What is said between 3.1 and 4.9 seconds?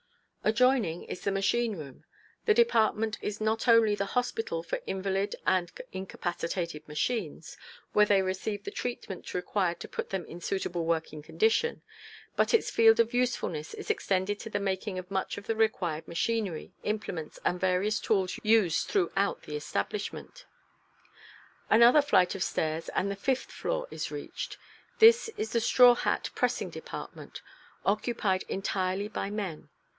is not only the hospital for